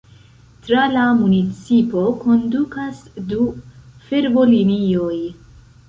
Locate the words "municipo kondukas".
1.19-3.05